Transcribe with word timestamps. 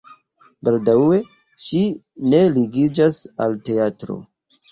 Baldaŭe 0.67 1.19
ŝi 1.65 1.83
ne 2.31 2.39
ligiĝas 2.55 3.19
al 3.45 3.55
teatro. 3.69 4.19